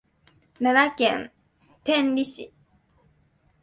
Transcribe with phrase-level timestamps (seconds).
[0.59, 1.31] 奈良県
[1.83, 2.51] 天理市